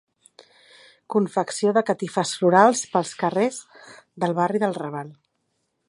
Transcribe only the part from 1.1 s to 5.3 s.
Confecció de catifes florals pels carrers del barri del Raval.